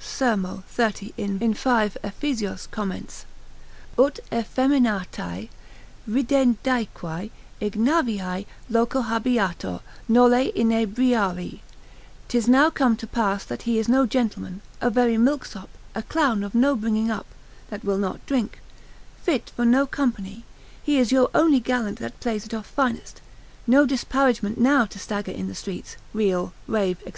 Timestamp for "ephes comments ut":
2.02-4.18